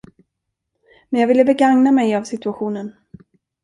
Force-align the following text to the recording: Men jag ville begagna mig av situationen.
Men 1.09 1.21
jag 1.21 1.27
ville 1.27 1.45
begagna 1.45 1.91
mig 1.91 2.15
av 2.15 2.23
situationen. 2.23 2.95